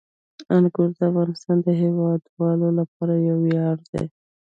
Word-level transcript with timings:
انګور 0.55 0.89
د 0.97 0.99
افغانستان 1.09 1.57
د 1.65 1.67
هیوادوالو 1.81 2.67
لپاره 2.79 3.13
یو 3.27 3.37
ویاړ 3.45 3.77
دی. 3.91 4.05